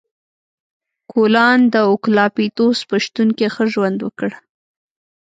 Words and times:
کوالان 1.11 1.59
د 1.73 1.75
اوکالیپتوس 1.89 2.77
په 2.89 2.95
شتون 3.03 3.27
کې 3.37 3.47
ښه 3.53 3.63
ژوند 3.73 3.97
وکړ. 4.01 4.29